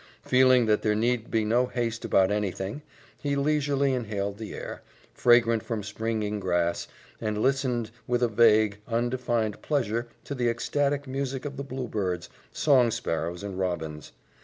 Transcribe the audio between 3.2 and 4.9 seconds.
he leisurely inhaled the air,